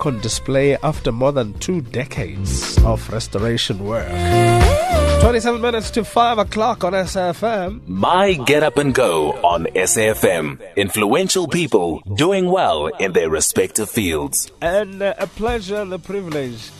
[0.00, 4.08] on display after more than two decades of restoration work.
[5.20, 7.86] 27 minutes to 5 o'clock on SAFM.
[7.86, 10.60] My Get Up and Go on SAFM.
[10.76, 14.50] Influential people doing well in their respective fields.
[14.60, 16.70] And uh, a pleasure and a privilege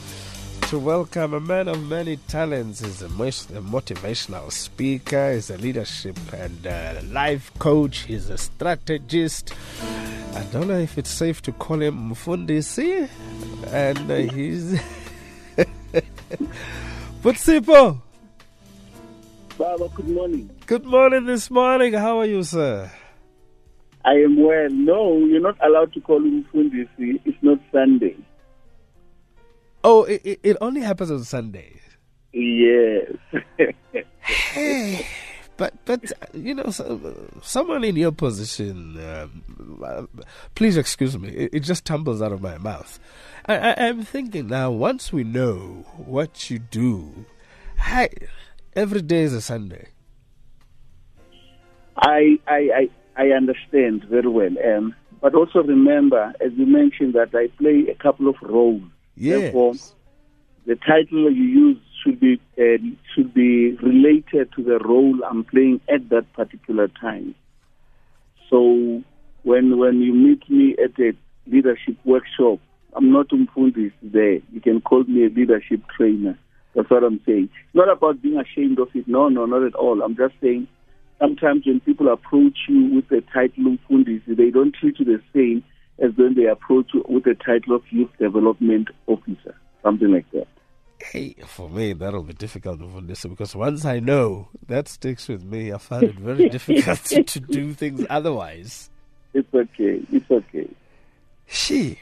[0.72, 2.80] to welcome a man of many talents.
[2.80, 9.52] He's a, a motivational speaker, he's a leadership and uh, life coach, he's a strategist.
[10.32, 13.06] I don't know if it's safe to call him Mfundisi.
[13.66, 14.80] And uh, he's.
[17.22, 18.00] Putsipo!
[19.58, 20.48] Baba, good morning.
[20.64, 21.92] Good morning this morning.
[21.92, 22.90] How are you, sir?
[24.06, 24.70] I am well.
[24.70, 27.20] No, you're not allowed to call him Mfundisi.
[27.26, 28.16] It's not Sunday.
[30.04, 31.80] It, it only happens on Sundays.
[32.32, 33.12] Yes.
[34.20, 35.06] hey,
[35.56, 38.98] but but you know, so, someone in your position,
[39.84, 40.08] um,
[40.54, 41.28] please excuse me.
[41.28, 42.98] It, it, just tumbles out of my mouth.
[43.46, 44.70] I, I, am thinking now.
[44.70, 47.26] Once we know what you do,
[47.76, 48.08] hey,
[48.74, 49.88] every day is a Sunday.
[51.96, 57.34] I I I, I understand very well, um, but also remember, as you mentioned, that
[57.34, 58.82] I play a couple of roles.
[59.16, 59.40] Yes.
[59.40, 59.74] Therefore,
[60.66, 62.78] the title you use should be uh,
[63.14, 67.34] should be related to the role I'm playing at that particular time.
[68.50, 69.02] So
[69.42, 71.12] when when you meet me at a
[71.46, 72.60] leadership workshop,
[72.94, 74.40] I'm not umfundis there.
[74.52, 76.38] You can call me a leadership trainer.
[76.74, 77.50] That's what I'm saying.
[77.66, 79.06] It's not about being ashamed of it.
[79.06, 80.02] No, no, not at all.
[80.02, 80.68] I'm just saying
[81.18, 85.64] sometimes when people approach you with the title umfundis, they don't treat you the same
[86.02, 90.48] as when they approach you with the title of youth development officer, something like that.
[91.00, 95.72] Hey, for me, that'll be difficult listen because once I know, that sticks with me.
[95.72, 98.90] I find it very difficult to, do things otherwise.
[99.34, 100.02] It's okay.
[100.12, 100.68] It's okay.
[101.46, 102.00] She.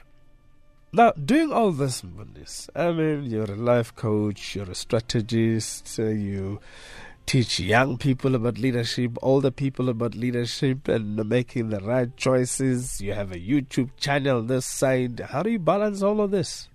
[0.93, 6.61] Now, doing all this, Mundis, I mean, you're a life coach, you're a strategist, you
[7.31, 13.01] teach young people about leadership, older people about leadership, and making the right choices.
[13.01, 15.21] You have a YouTube channel this side.
[15.21, 16.69] How do you balance all of this?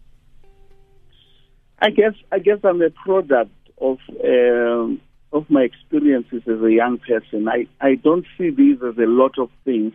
[1.79, 5.01] I guess I guess I'm a product of um,
[5.33, 7.49] of my experiences as a young person.
[7.49, 9.91] I, I don't see these as a lot of things.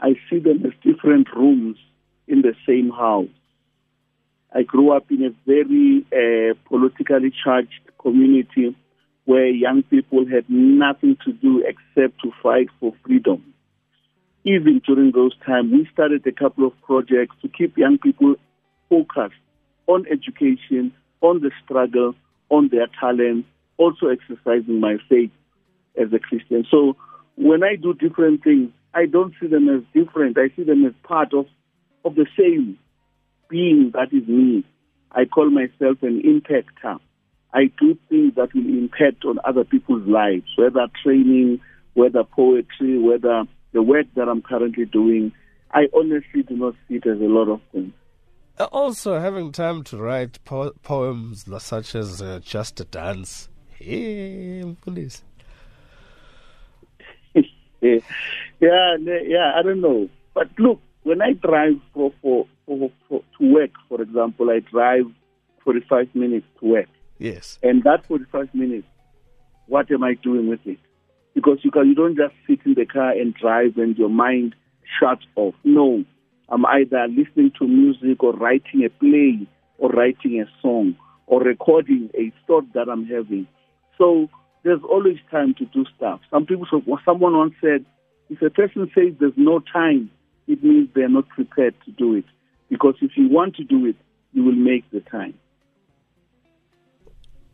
[0.00, 1.76] I see them as different rooms
[2.28, 3.34] in the same house.
[4.54, 8.76] I grew up in a very uh, politically charged community
[9.28, 13.52] where young people had nothing to do except to fight for freedom.
[14.42, 18.36] Even during those times, we started a couple of projects to keep young people
[18.88, 19.36] focused
[19.86, 22.14] on education, on the struggle,
[22.48, 23.44] on their talent,
[23.76, 25.30] also exercising my faith
[26.00, 26.64] as a Christian.
[26.70, 26.96] So
[27.36, 30.38] when I do different things, I don't see them as different.
[30.38, 31.44] I see them as part of,
[32.02, 32.78] of the same
[33.50, 34.64] being that is me.
[35.12, 36.98] I call myself an impactor.
[37.54, 41.60] I do things that will impact on other people's lives, whether training,
[41.94, 45.32] whether poetry, whether the work that I'm currently doing.
[45.70, 47.92] I honestly do not see it as a lot of things.
[48.58, 53.48] Uh, also, having time to write po- poems such as uh, Just a Dance.
[53.68, 55.22] Hey, please.
[57.34, 57.98] yeah,
[58.60, 60.08] yeah, I don't know.
[60.34, 65.04] But look, when I drive for, for, for, for to work, for example, I drive
[65.64, 66.88] 45 minutes to work.
[67.18, 67.58] Yes.
[67.62, 68.86] And that 45 minutes,
[69.66, 70.78] what am I doing with it?
[71.34, 74.54] Because you, can, you don't just sit in the car and drive and your mind
[74.98, 75.54] shuts off.
[75.64, 76.04] No.
[76.48, 79.46] I'm either listening to music or writing a play
[79.78, 80.96] or writing a song
[81.26, 83.46] or recording a thought that I'm having.
[83.98, 84.28] So
[84.62, 86.20] there's always time to do stuff.
[86.30, 86.66] Some people,
[87.04, 87.84] someone once said,
[88.30, 90.10] if a person says there's no time,
[90.46, 92.24] it means they're not prepared to do it.
[92.70, 93.96] Because if you want to do it,
[94.32, 95.34] you will make the time.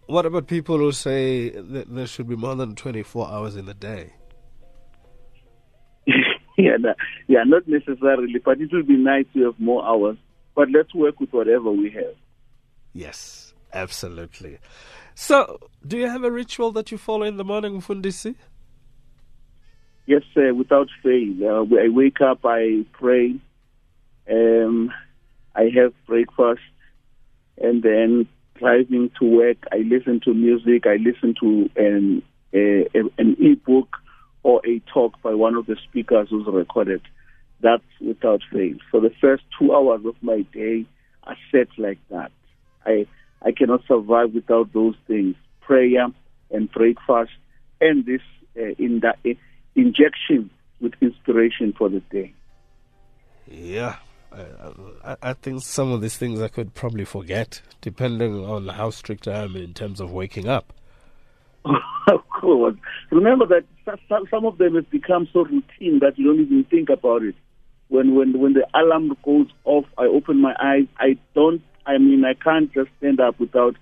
[0.07, 3.75] What about people who say that there should be more than 24 hours in a
[3.75, 4.13] day?
[6.59, 6.95] yeah, no,
[7.27, 10.19] yeah, not necessarily, but it would be nice to have more hours.
[10.55, 12.15] But let's work with whatever we have.
[12.93, 14.59] Yes, absolutely.
[15.15, 18.35] So, do you have a ritual that you follow in the morning, Fundisi?
[20.07, 21.35] Yes, uh, without fail.
[21.43, 23.37] Uh, I wake up, I pray,
[24.31, 24.93] um,
[25.55, 26.61] I have breakfast,
[27.57, 28.29] and then
[28.59, 32.23] driving to work, I listen to music, I listen to an,
[32.55, 33.97] uh, an e-book
[34.43, 37.03] or a talk by one of the speakers who's recorded.
[37.61, 38.77] That's without fail.
[38.91, 40.87] For the first two hours of my day
[41.25, 42.31] are set like that.
[42.85, 43.07] I
[43.43, 46.07] I cannot survive without those things: prayer
[46.51, 47.33] and breakfast,
[47.81, 48.21] and this
[48.57, 49.31] uh, in that uh,
[49.75, 52.35] injection with inspiration for the day.
[53.47, 53.97] Yeah,
[55.05, 59.29] I, I think some of these things I could probably forget, depending on how strict
[59.29, 60.73] I am in terms of waking up.
[61.65, 62.77] of course.
[63.11, 63.65] Remember that
[64.09, 67.35] some of them have become so routine that you don't even think about it.
[67.89, 70.87] When when when the alarm goes off, I open my eyes.
[70.99, 71.63] I don't.
[71.87, 73.77] I mean, I can't just stand up without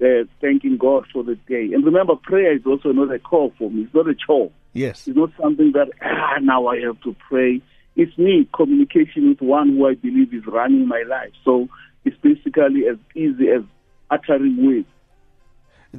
[0.00, 1.70] uh, thanking God for the day.
[1.72, 3.82] And remember, prayer is also not a call for me.
[3.82, 4.50] It's not a chore.
[4.72, 5.08] Yes.
[5.08, 7.60] It's not something that ah now I have to pray.
[7.96, 11.32] It's me communication with one who I believe is running my life.
[11.44, 11.68] So
[12.04, 13.62] it's basically as easy as
[14.10, 14.86] uttering words.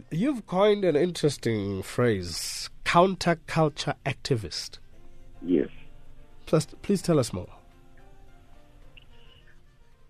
[0.09, 4.79] You've coined an interesting phrase, counterculture activist.
[5.41, 5.67] Yes.
[6.45, 7.49] Please, please tell us more.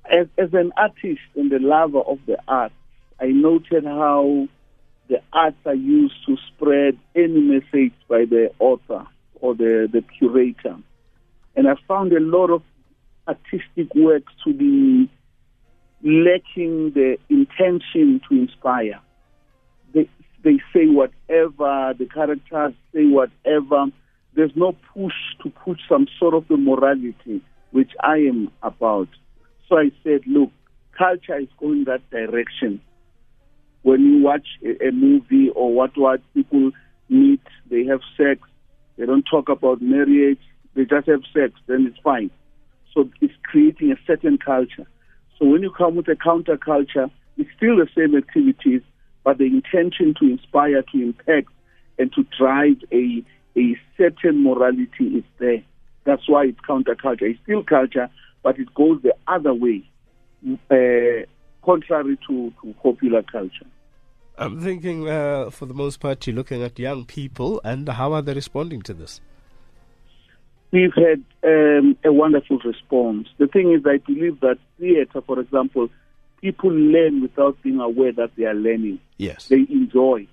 [0.06, 2.75] As, as an artist and a lover of the arts,
[3.19, 4.48] I noted how
[5.07, 9.06] the arts are used to spread any message by the author
[9.39, 10.78] or the, the curator.
[11.56, 12.63] And I found a lot of
[13.27, 15.09] artistic works to be
[16.03, 19.00] lacking the intention to inspire
[19.94, 20.09] they
[20.44, 23.86] they say whatever, the characters say whatever.
[24.33, 25.13] There's no push
[25.44, 29.09] to put some sort of a morality, which I am about.
[29.68, 30.51] So I said, look,
[30.97, 32.81] culture is going that direction.
[33.83, 36.71] When you watch a, a movie or what what people
[37.09, 38.39] meet, they have sex,
[38.97, 40.39] they don't talk about marriage,
[40.75, 42.31] they just have sex, then it's fine.
[42.94, 44.85] So it's creating a certain culture.
[45.38, 48.81] So when you come with a counterculture, it's still the same activities,
[49.23, 51.50] but the intention to inspire, to impact,
[51.97, 53.23] and to drive a,
[53.57, 55.63] a certain morality is there.
[56.03, 57.23] That's why it's counterculture.
[57.23, 58.09] It's still culture,
[58.44, 59.83] but it goes the other way,
[60.69, 61.25] uh,
[61.63, 63.68] contrary to, to popular culture.
[64.38, 68.21] I'm thinking, uh, for the most part, you're looking at young people, and how are
[68.21, 69.21] they responding to this?
[70.71, 73.27] We've had um, a wonderful response.
[73.38, 75.89] The thing is, I believe that theatre, for example,
[76.39, 79.00] people learn without being aware that they are learning.
[79.18, 79.47] Yes.
[79.47, 80.27] They enjoy.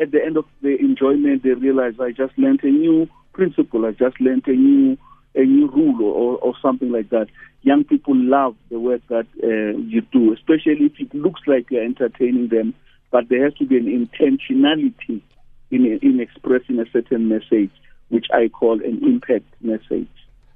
[0.00, 3.86] At the end of the enjoyment, they realize I just learned a new principle.
[3.86, 4.98] I just learned a new
[5.36, 7.26] a new rule or, or something like that.
[7.62, 11.84] Young people love the work that uh, you do, especially if it looks like you're
[11.84, 12.74] entertaining them.
[13.10, 15.22] But there has to be an intentionality
[15.70, 17.70] in in expressing a certain message,
[18.08, 20.08] which I call an impact message.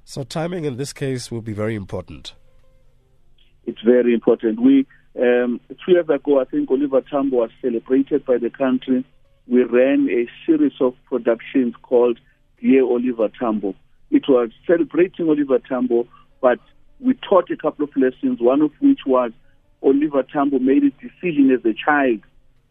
[0.03, 2.33] So timing in this case will be very important.
[3.65, 4.61] It's very important.
[4.61, 4.87] We
[5.19, 9.05] um, two years ago, I think Oliver Tambo was celebrated by the country.
[9.47, 12.19] We ran a series of productions called
[12.61, 13.75] Dear Oliver Tambo.
[14.11, 16.07] It was celebrating Oliver Tambo,
[16.41, 16.59] but
[16.99, 19.31] we taught a couple of lessons, one of which was
[19.81, 22.21] Oliver Tambo made a decision as a child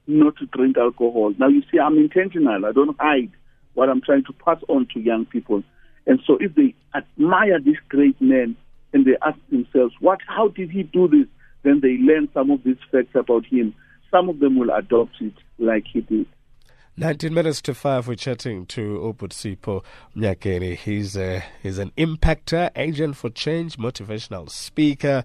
[0.06, 1.34] not to drink alcohol.
[1.38, 2.64] Now, you see, I'm intentional.
[2.64, 3.32] I don't hide
[3.78, 5.62] what I'm trying to pass on to young people.
[6.06, 8.56] And so if they admire this great man
[8.92, 11.26] and they ask themselves, what, how did he do this?
[11.62, 13.74] then they learn some of these facts about him.
[14.10, 16.26] Some of them will adopt it like he did.
[16.96, 19.84] 19 minutes to 5, we're chatting to Uputsipho
[20.16, 20.76] Mnyakeni.
[20.76, 25.22] He's, a, he's an impactor, agent for change, motivational speaker.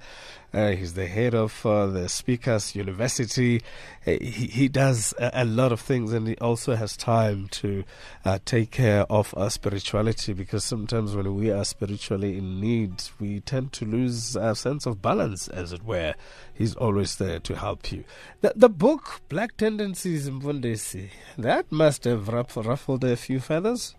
[0.53, 3.61] Uh, he's the head of uh, the Speakers University.
[4.05, 7.83] Uh, he, he does a, a, lot of things and he also has time to
[8.23, 13.39] uh, take care of our spirituality because sometimes when we are spiritually in need, we
[13.39, 16.13] tend to lose our sense of balance, as it were.
[16.53, 18.03] He's always there to help you.
[18.41, 23.95] The, the book, Black Tendencies in Mfundisi, that must have ruffled a few feathers.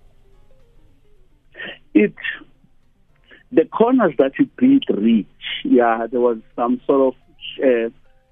[1.94, 2.14] It
[3.54, 5.26] the corners that it did reach,
[5.64, 7.90] yeah, there was some sort of uh,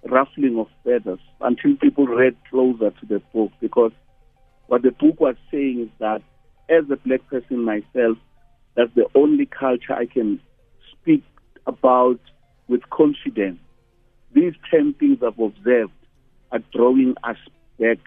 [0.08, 3.92] ruffling of feathers until people read closer to the book because
[4.66, 6.22] what the book was saying is that
[6.68, 8.18] as a black person myself,
[8.74, 10.40] that's the only culture I can
[10.90, 11.22] speak
[11.66, 12.18] about
[12.68, 13.58] with confidence.
[14.34, 15.92] These 10 things I've observed
[16.50, 17.36] are drawing us
[17.78, 17.98] back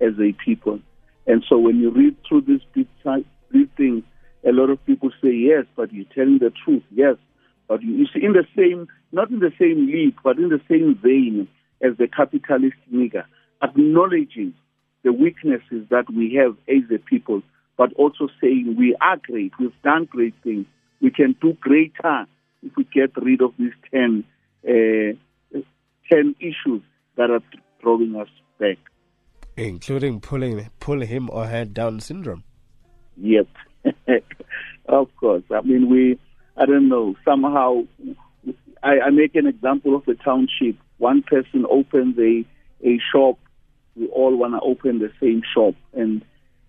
[0.00, 0.80] as a people.
[1.26, 4.04] And so when you read through these, these things,
[4.44, 6.82] a lot of people say yes, but you're telling the truth.
[6.90, 7.16] Yes,
[7.68, 10.60] but you, you see, in the same, not in the same league, but in the
[10.68, 11.48] same vein
[11.80, 13.24] as the capitalist nigger,
[13.62, 14.54] acknowledging
[15.04, 17.42] the weaknesses that we have as a people,
[17.76, 20.66] but also saying we are great, we've done great things,
[21.00, 22.26] we can do greater
[22.62, 24.24] if we get rid of these 10,
[24.68, 25.58] uh,
[26.10, 26.82] 10 issues
[27.16, 27.40] that are
[27.80, 28.78] throwing us back.
[29.56, 32.44] Including pulling, pulling him or her Down syndrome.
[33.16, 33.48] Yep.
[34.86, 35.42] of course.
[35.50, 36.18] I mean, we,
[36.56, 37.82] I don't know, somehow,
[38.82, 40.76] I, I make an example of a township.
[40.98, 42.44] One person opens a,
[42.86, 43.38] a shop,
[43.96, 45.74] we all want to open the same shop.
[45.92, 46.24] And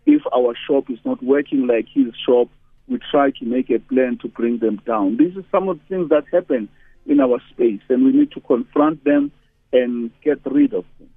[0.06, 2.50] if our shop is not working like his shop,
[2.88, 5.18] we try to make a plan to bring them down.
[5.18, 6.68] This is some of the things that happen
[7.06, 9.32] in our space, and we need to confront them
[9.72, 11.10] and get rid of them.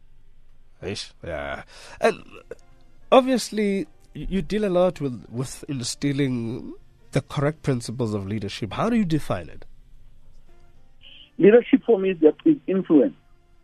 [1.24, 1.62] Yeah,
[2.00, 2.22] and
[3.10, 3.86] obviously
[4.16, 6.74] you deal a lot with with instilling
[7.12, 8.72] the correct principles of leadership.
[8.72, 9.64] How do you define it?
[11.38, 13.14] Leadership for me is, is influence.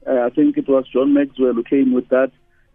[0.06, 2.30] Uh, I think it was John Maxwell who came with that.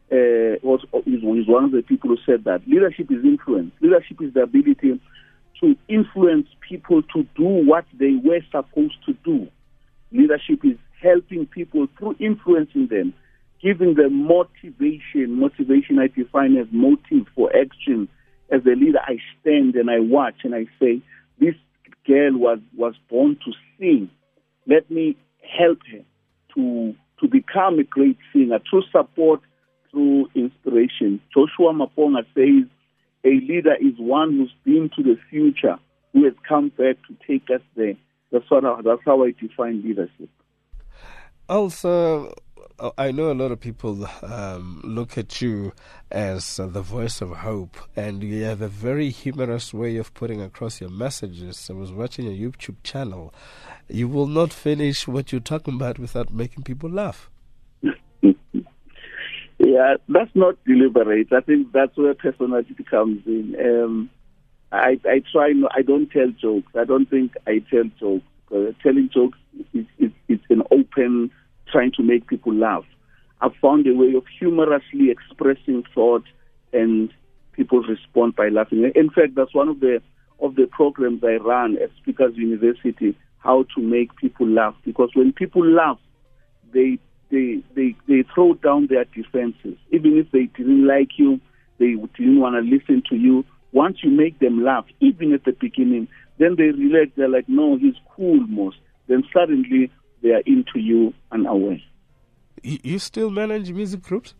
[0.09, 3.73] Uh, was is one of the people who said that leadership is influence.
[3.81, 4.99] Leadership is the ability
[5.59, 9.47] to influence people to do what they were supposed to do.
[10.11, 13.13] Leadership is helping people through influencing them,
[13.61, 15.39] giving them motivation.
[15.39, 18.07] Motivation I define as motive for action.
[18.51, 21.01] As a leader, I stand and I watch and I say,
[21.39, 21.55] this
[22.07, 24.09] girl was, was born to sing.
[24.65, 25.17] Let me
[25.59, 26.03] help her
[26.55, 29.41] to, to become a great singer through support,
[29.91, 31.19] through inspiration.
[31.33, 32.69] Joshua Maponga says,
[33.23, 35.77] a leader is one who's been to the future,
[36.13, 37.95] who has come back to take us there.
[38.31, 40.29] That's, what I, that's how I define leadership.
[41.49, 42.33] Also,
[42.97, 45.73] I know a lot of people um, look at you
[46.11, 50.41] as uh, the voice of hope, and you have a very humorous way of putting
[50.41, 51.69] across your messages.
[51.71, 53.33] I was watching your YouTube channel.
[53.87, 57.29] You will not finish what you're talking about without making people laugh.
[59.59, 61.33] Yeah, that's not deliberate.
[61.33, 63.55] I think that's where personality comes in.
[63.59, 64.09] Um,
[64.71, 65.49] I, I try.
[65.53, 66.71] No, I don't tell jokes.
[66.75, 68.25] I don't think I tell jokes.
[68.51, 69.39] Uh, telling jokes
[69.73, 71.31] is, is, is an open
[71.71, 72.83] trying to make people laugh.
[73.41, 76.23] I've found a way of humorously expressing thought,
[76.73, 77.13] and
[77.53, 78.91] people respond by laughing.
[78.95, 80.01] In fact, that's one of the
[80.39, 83.17] of the programs I run at Speakers University.
[83.39, 85.99] How to make people laugh because when people laugh,
[86.73, 89.77] they they, they, they throw down their defenses.
[89.91, 91.39] Even if they didn't like you,
[91.79, 93.43] they didn't want to listen to you.
[93.71, 96.07] Once you make them laugh, even at the beginning,
[96.39, 97.11] then they relax.
[97.15, 98.77] They're like, no, he's cool most.
[99.07, 101.79] Then suddenly they are into you unaware.
[102.63, 104.33] You still manage music groups?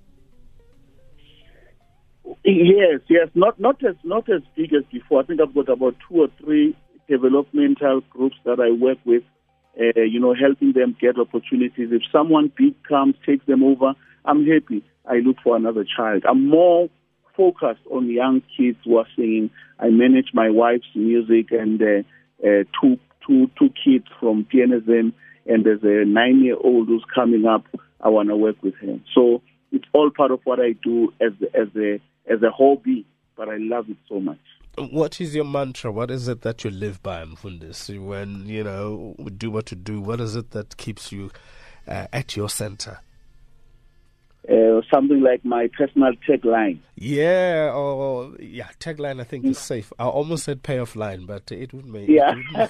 [2.44, 5.22] Yes, yes, not not as not as big as before.
[5.22, 6.76] I think I've got about two or three
[7.08, 9.24] developmental groups that I work with
[9.80, 11.90] uh, you know, helping them get opportunities.
[11.92, 13.94] If someone big comes, takes them over,
[14.26, 14.84] I'm happy.
[15.06, 16.24] I look for another child.
[16.28, 16.90] I'm more
[17.36, 19.50] focused on young kids who are singing.
[19.80, 25.14] I manage my wife's music and uh, uh, two, two, two kids from PNSM,
[25.48, 27.66] and there's a nine-year-old who's coming up.
[28.02, 29.04] I want to work with him.
[29.16, 32.00] So it's all part of what I do as as a
[32.32, 34.40] as a hobby, but I love it so much.
[34.78, 35.92] What is your mantra?
[35.92, 38.00] What is it that you live by, Mfundis?
[38.00, 41.32] When you know do what to do, what is it that keeps you
[41.88, 43.00] uh, at your center?
[44.50, 46.80] Uh, something like my personal tagline.
[46.96, 49.20] Yeah, or yeah, tagline.
[49.20, 49.92] I think is safe.
[50.00, 52.34] I almost said payoff line, but it would make yeah.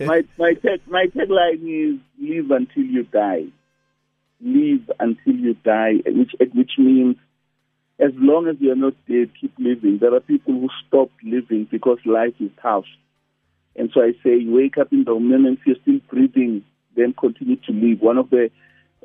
[0.00, 3.44] my my tag, my tagline is live until you die.
[4.40, 7.16] Live until you die, which which means
[8.00, 9.98] as long as you're not dead, keep living.
[10.00, 12.86] There are people who stop living because life is tough.
[13.76, 16.64] And so I say, wake up in the moment, you're still breathing,
[16.96, 18.00] then continue to live.
[18.00, 18.50] One of the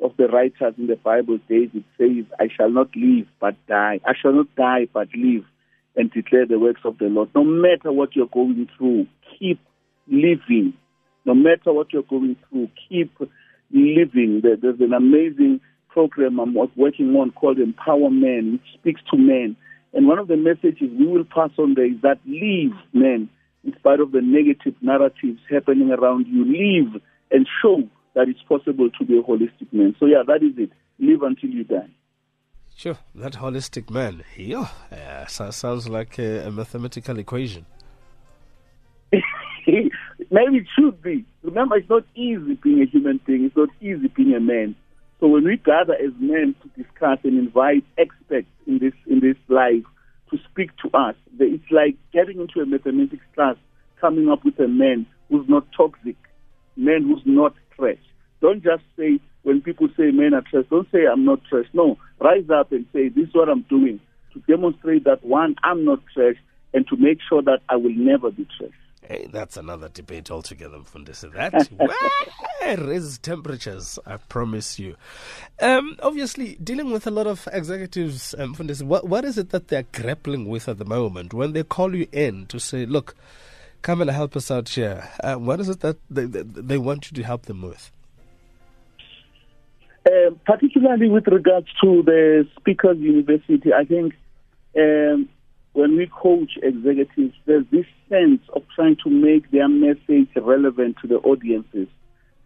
[0.02, 4.00] of the writers in the Bible, says, it says, I shall not live but die.
[4.06, 5.44] I shall not die but live
[5.96, 7.30] and declare the works of the Lord.
[7.34, 9.06] No matter what you're going through,
[9.38, 9.60] keep
[10.06, 10.74] living.
[11.24, 13.12] No matter what you're going through, keep
[13.72, 14.42] living.
[14.42, 19.56] There's an amazing program I'm working on called EmpowaMen, which speaks to men.
[19.92, 23.28] And one of the messages we will pass on there is that leave men,
[23.64, 27.82] in spite of the negative narratives happening around you, leave and show
[28.14, 29.94] that it's possible to be a holistic man.
[29.98, 30.70] So, yeah, that is it.
[30.98, 31.90] Live until you die.
[32.76, 34.24] Sure, that holistic man.
[34.36, 37.66] Yeah, uh, yeah sounds like a, a mathematical equation.
[40.30, 41.24] Maybe it should be.
[41.42, 43.44] Remember, it's not easy being a human being.
[43.44, 44.74] It's not easy being a man.
[45.18, 49.36] So when we gather as men to discuss and invite experts in this in this
[49.48, 49.84] life
[50.30, 53.56] to speak to us, it's like getting into a mathematics class,
[54.00, 56.16] coming up with a man who's not toxic,
[56.80, 57.98] man who's not trash.
[58.40, 61.66] Don't just say when people say men are trash, don't say I'm not trash.
[61.72, 64.00] No, rise up and say this is what I'm doing
[64.32, 66.36] to demonstrate that one, I'm not trash,
[66.72, 68.70] and to make sure that I will never be trash.
[69.02, 71.32] Hey, that's another debate altogether, Mfundisi.
[71.32, 74.94] That raises temperatures, I promise you.
[75.60, 79.66] Um, obviously, dealing with a lot of executives, um, Mfundisi, what, what is it that
[79.66, 83.16] they're grappling with at the moment when they call you in to say, look,
[83.82, 85.08] come and help us out here?
[85.22, 87.90] Uh, what is it that they, they, they, want you to help them with?
[90.06, 94.14] Uh, particularly with regards to the Speakers University, I think
[94.76, 95.28] um,
[95.72, 101.06] when we coach executives, there's this sense of trying to make their message relevant to
[101.06, 101.88] the audiences.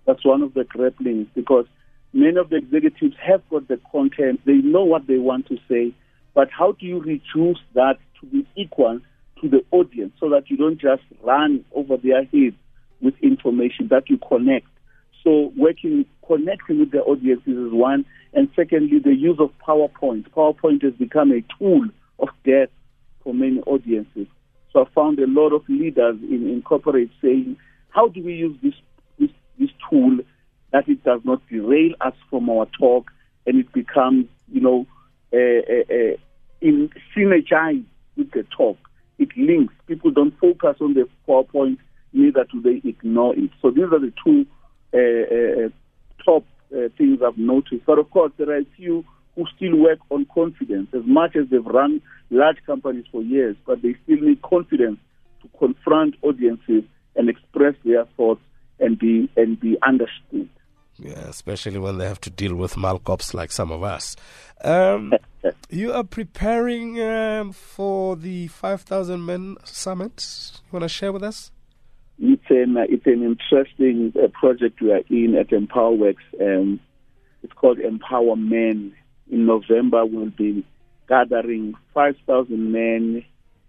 [0.06, 1.66] That's one of the grapplings because
[2.12, 5.94] many of the executives have got the content, they know what they want to say,
[6.34, 9.00] but how do you reduce that to be equal
[9.44, 12.56] to the audience so that you don't just run over their heads
[13.00, 14.66] with information that you connect?
[15.22, 20.28] So working, connecting with the audiences is one, and secondly, the use of PowerPoint.
[20.30, 21.86] PowerPoint has become a tool
[22.18, 22.68] of death
[23.22, 24.26] for many audiences.
[24.72, 27.56] So I found a lot of leaders in, in corporate saying,
[27.90, 28.74] how do we use this,
[29.18, 30.18] this, this tool
[30.72, 33.10] that it does not derail us from our talk
[33.46, 34.86] and it becomes, you know,
[35.32, 36.16] uh, uh, uh,
[36.60, 37.84] in synergize
[38.16, 38.76] with the talk.
[39.18, 39.74] It links.
[39.86, 41.78] People don't focus on the PowerPoint,
[42.12, 43.50] neither do they ignore it.
[43.62, 44.46] So these are the two
[44.92, 45.68] uh, uh,
[46.24, 46.44] top
[46.74, 47.84] uh, things I've noticed.
[47.86, 49.04] But of course, there are a few
[49.34, 50.88] who still work on confidence.
[50.92, 54.98] As much as they've run large companies for years, but they still need confidence
[55.42, 56.84] to confront audiences
[57.16, 58.40] and express their thoughts
[58.80, 60.48] and be and be understood.
[60.96, 64.14] Yeah, especially when they have to deal with malcops like some of us.
[64.62, 65.12] Um,
[65.68, 70.52] you are preparing um, for the 5,000 Men Summit.
[70.66, 71.50] You want to share with us?
[72.18, 76.16] It's an, it's an interesting uh, project we are in at Empowaworx.
[76.40, 76.80] Um,
[77.42, 78.92] it's called EmpowaMen.
[79.30, 80.64] In November, we'll be
[81.08, 83.24] gathering 5,000 men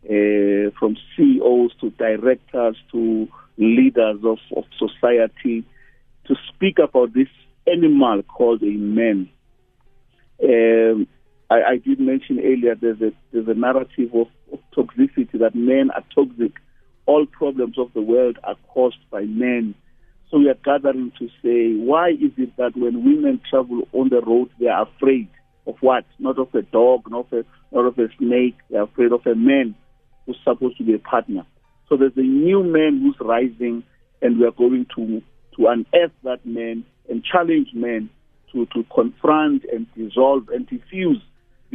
[0.06, 3.28] uh, from CEOs to directors to
[3.58, 5.66] leaders of, of society
[6.28, 7.28] to speak about this
[7.68, 9.30] animal called a man.
[10.44, 11.08] Um,
[11.50, 15.92] I, I, did mention earlier there's a, there's a narrative of, of toxicity that men
[15.92, 16.54] are toxic.
[17.06, 19.76] All problems of the world are caused by men.
[20.32, 24.22] So we are gathering to say, why is it that when women travel on the
[24.22, 25.30] road, they are afraid
[25.68, 26.06] of what?
[26.18, 28.58] Not of a dog, not of a, not of a snake.
[28.72, 29.76] They're afraid of a man
[30.26, 31.46] who's supposed to be a partner.
[31.88, 33.84] So there's a new man who's rising,
[34.22, 35.22] and we are going to
[35.58, 38.10] to unearth that man and challenge men
[38.52, 41.22] to, to confront and dissolve and diffuse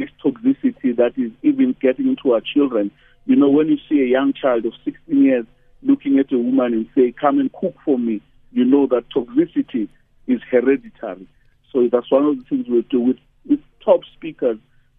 [0.01, 2.91] this toxicity that is even getting into our children.
[3.25, 5.45] You know, when you see a young child of 16 years
[5.83, 9.87] looking at a woman and say, come and cook for me, you know that toxicity
[10.27, 11.27] is hereditary.
[11.71, 14.57] So that's one of the things we'll do with, with top speakers.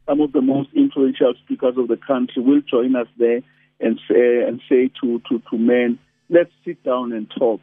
[0.08, 3.42] Some of the most influential speakers of the country will join us there
[3.80, 5.98] and say, and say to, to, to men,
[6.30, 7.60] let's sit down and talk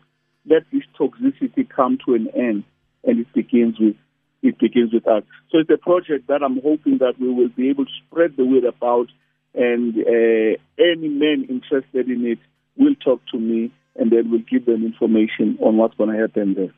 [0.50, 2.64] let this toxicity come to an end,
[3.04, 3.96] and it begins with
[4.42, 5.24] it begins with us.
[5.52, 8.46] So it's a project that I'm hoping that we will be able to spread the
[8.46, 9.08] word about,
[9.54, 12.40] and uh, any men interested in it
[12.78, 16.54] will talk to me, and then we'll give them information on what's going to happen
[16.54, 16.74] there.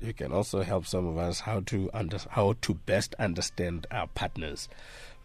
[0.00, 4.08] You can also help some of us how to under, how to best understand our
[4.08, 4.68] partners.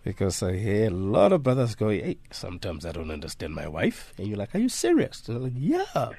[0.03, 4.13] Because I hear a lot of brothers go, hey, sometimes I don't understand my wife.
[4.17, 5.27] And you're like, are you serious?
[5.27, 6.09] And they're like, yeah.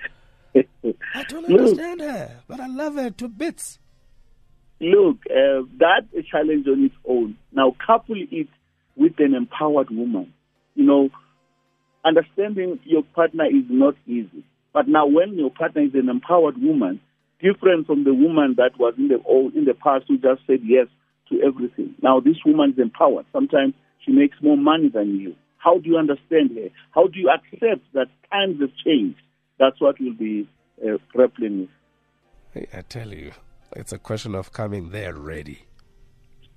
[1.15, 3.79] I don't understand her, but I love her to bits.
[4.83, 7.37] Look, uh, that's a challenge on its own.
[7.53, 8.49] Now, couple it
[8.97, 10.35] with an empowered woman.
[10.75, 11.11] You know,
[12.05, 14.45] understanding your partner is not easy.
[14.75, 17.01] But now, when your partner is an empowered woman,
[17.41, 20.61] different from the woman that was in the old, in the past who just said
[20.65, 20.89] yes
[21.31, 21.95] to everything.
[22.03, 23.27] Now, this woman is empowered.
[23.33, 25.37] Sometimes she makes more money than you.
[25.59, 26.71] How do you understand her?
[26.91, 29.21] How do you accept that times have changed?
[29.61, 30.49] That's what we'll be
[30.85, 31.69] uh, grappling
[32.55, 32.67] with.
[32.75, 33.31] I tell you,
[33.77, 35.67] it's a question of coming there ready.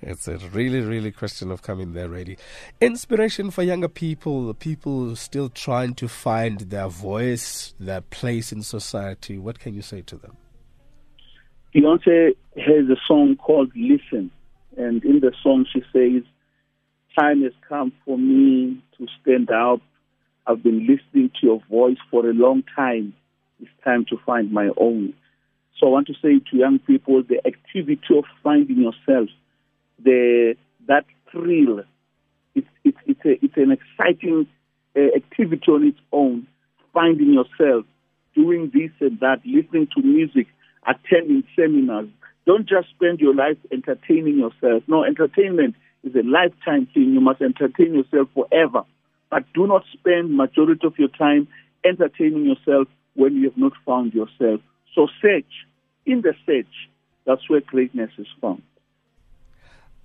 [0.00, 2.36] it's a really, really question of coming there ready.
[2.80, 9.38] Inspiration for younger people, people still trying to find their voice, their place in society.
[9.38, 10.36] What can you say to them?
[11.74, 14.30] Beyonce has a song called Listen.
[14.76, 16.22] And in the song, she says,
[17.18, 19.80] Time has come for me to stand up
[20.48, 23.12] I've been listening to your voice for a long time.
[23.60, 25.12] It's time to find my own.
[25.78, 29.28] So I want to say to young people, the activity of finding yourself,
[30.02, 30.56] the
[30.88, 31.84] that thrill,
[32.54, 34.46] it's it's it's, a, it's an exciting
[34.96, 36.46] uh, activity on its own.
[36.92, 37.84] Finding yourself,
[38.34, 40.48] doing this and that, listening to music,
[40.86, 42.08] attending seminars.
[42.46, 44.82] Don't just spend your life entertaining yourself.
[44.88, 47.12] No, entertainment is a lifetime thing.
[47.12, 48.82] You must entertain yourself forever.
[49.30, 51.46] But do not spend majority of your time
[51.84, 54.60] entertaining yourself when you have not found yourself.
[54.94, 55.66] So search.
[56.06, 56.66] In the search,
[57.26, 58.62] that's where greatness is found.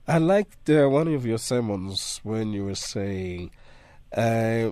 [0.05, 3.51] I liked uh, one of your sermons when you were saying,
[4.15, 4.71] uh,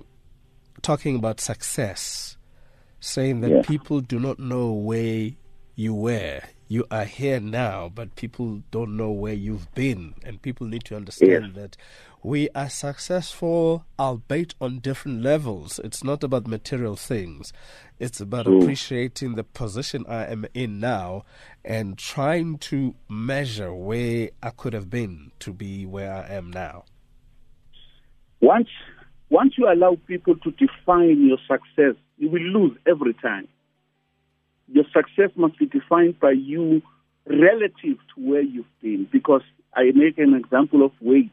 [0.82, 2.36] talking about success,
[3.00, 3.62] saying that yeah.
[3.62, 5.30] people do not know where
[5.74, 6.42] you were.
[6.72, 10.14] You are here now, but people don't know where you've been.
[10.24, 11.76] And people need to understand that
[12.22, 15.78] we are successful, albeit on different levels.
[15.84, 17.52] It's not about material things,
[17.98, 18.62] it's about True.
[18.62, 21.26] appreciating the position I am in now
[21.62, 26.84] and trying to measure where I could have been to be where I am now.
[28.40, 28.68] Once,
[29.28, 33.46] once you allow people to define your success, you will lose every time.
[34.72, 36.82] Your success must be defined by you
[37.26, 39.06] relative to where you've been.
[39.12, 39.42] Because
[39.74, 41.30] I make an example of weight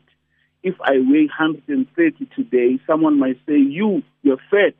[0.64, 4.74] if I weigh 130 today, someone might say, You, you're fat.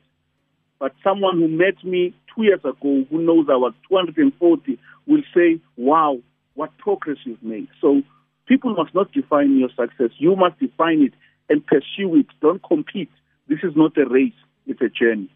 [0.80, 5.62] But someone who met me two years ago who knows I was 240 will say,
[5.78, 6.20] Wow,
[6.56, 7.70] what progress you've made.
[7.82, 8.02] So
[8.46, 10.12] people must not define your success.
[10.18, 11.14] You must define it
[11.50, 12.28] and pursue it.
[12.42, 13.12] Don't compete.
[13.48, 14.34] This is not a race,
[14.68, 15.34] it's a journey.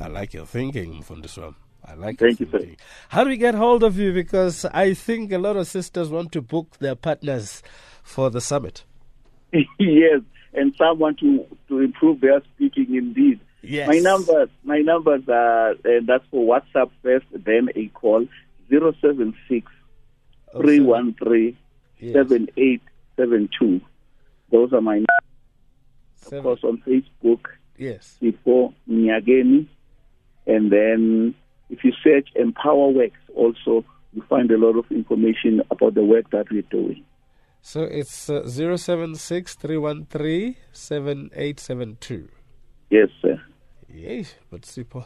[0.00, 1.67] I like your thinking one.
[1.84, 2.66] I like Thank you, sir.
[3.08, 4.12] How do we get hold of you?
[4.12, 7.62] Because I think a lot of sisters want to book their partners
[8.02, 8.84] for the summit.
[9.78, 10.20] yes,
[10.52, 13.40] and some want to, to improve their speaking indeed.
[13.62, 13.88] Yes.
[13.88, 18.26] My numbers, my numbers are, and that's for WhatsApp first, then a call,
[18.70, 19.70] 076
[20.52, 21.56] 313
[22.00, 23.80] 7872.
[24.50, 26.32] Those are my numbers.
[26.32, 27.40] Of course, on Facebook,
[27.76, 28.16] yes.
[28.20, 29.66] before Mnyakeni.
[30.46, 31.34] And then
[31.70, 36.50] if you search Empowaworx, also, you find a lot of information about the work that
[36.50, 37.04] we're doing.
[37.60, 39.56] So it's uh, 076
[40.72, 42.28] 7872.
[42.90, 43.40] Yes, sir.
[43.88, 45.04] Yes, but super.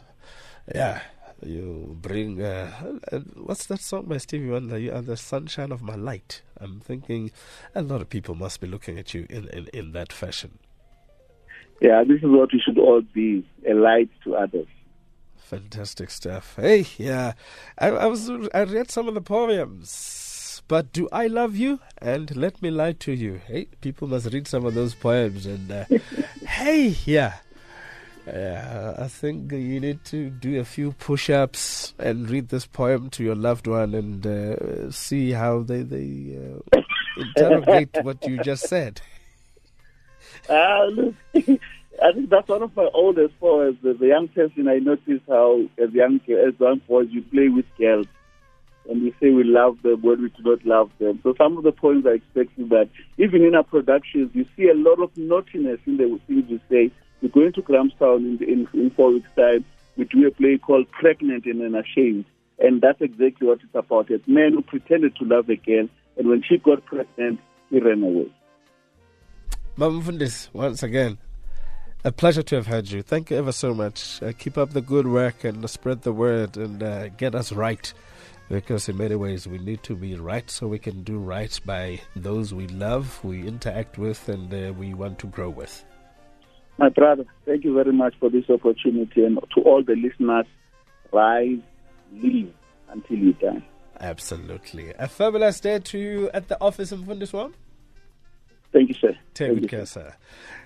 [0.73, 1.01] Yeah,
[1.45, 2.41] you bring.
[2.41, 2.71] Uh,
[3.11, 4.77] uh, what's that song by Stevie Wonder?
[4.77, 6.41] You are the sunshine of my light.
[6.57, 7.31] I'm thinking
[7.75, 10.59] a lot of people must be looking at you in, in, in that fashion.
[11.81, 14.67] Yeah, this is what we should all be a light to others.
[15.53, 16.55] Fantastic stuff.
[16.55, 17.33] Hey, yeah,
[17.77, 20.23] I, I was I read some of the poems
[20.67, 21.79] but do I love you?
[21.97, 23.41] And let me lie to you.
[23.45, 25.45] Hey, people must read some of those poems.
[25.45, 25.85] And uh,
[26.47, 27.35] hey, yeah.
[28.25, 33.09] Uh, I think you need to do a few push ups and read this poem
[33.11, 36.39] to your loved one and uh, see how they, they
[36.73, 36.81] uh,
[37.17, 39.01] interrogate what you just said.
[40.47, 40.89] Uh,
[42.03, 43.77] I think that's one of my oldest poems.
[43.85, 47.65] As a young person, I noticed how, as young, as young boys, you play with
[47.77, 48.07] girls
[48.89, 51.19] and we say we love them when we do not love them.
[51.23, 54.73] So some of the points are expecting that even in our productions, you see a
[54.73, 56.91] lot of naughtiness in the things we say.
[57.21, 59.63] We're going to Grahamstown in, in, in four weeks' time.
[59.95, 62.25] We do a play called Pregnant and Ashamed.
[62.59, 64.11] And that's exactly what it's about.
[64.11, 65.87] It's men who pretended to love a girl,
[66.17, 67.39] and when she got pregnant,
[67.69, 68.31] he ran away.
[69.75, 70.03] Mama
[70.53, 71.17] once again,
[72.03, 73.01] a pleasure to have had you.
[73.01, 74.21] Thank you ever so much.
[74.21, 77.93] Uh, keep up the good work and spread the word and uh, get us right
[78.49, 81.99] because in many ways we need to be right so we can do right by
[82.15, 85.85] those we love, we interact with, and uh, we want to grow with.
[86.77, 90.45] My brother, thank you very much for this opportunity, and to all the listeners,
[91.11, 91.59] rise,
[92.11, 92.51] live
[92.89, 93.63] until you die.
[93.99, 94.93] Absolutely.
[94.99, 97.53] A fabulous day to you at the office in Fundiswam.
[98.73, 99.15] Thank you, sir.
[99.35, 100.15] Take good care, sir.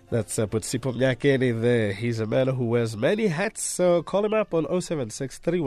[0.10, 1.91] That's uh, Putsipo Mnyakeni there.
[1.91, 5.60] He's a man who wears many hats, so call him up on 076 Find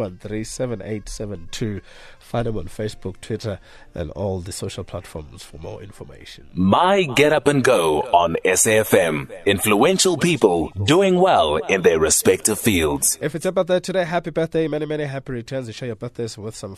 [2.47, 3.59] him on Facebook, Twitter,
[3.95, 6.47] and all the social platforms for more information.
[6.55, 9.31] My Get Up and Go on SAFM.
[9.45, 13.19] Influential people doing well in their respective fields.
[13.21, 14.69] If it's about birthday today, happy birthday.
[14.69, 15.67] Many, many happy returns.
[15.67, 16.77] You share your birthdays with some